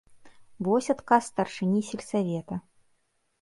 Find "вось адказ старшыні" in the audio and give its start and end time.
0.67-1.81